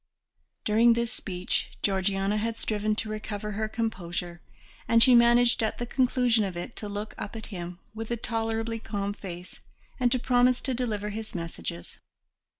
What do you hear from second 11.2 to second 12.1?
messages.